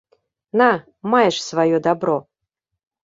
[0.59, 0.69] На,
[1.11, 2.17] маеш сваё дабро!